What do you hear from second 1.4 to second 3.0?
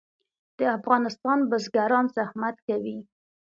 بزګران زحمت کوي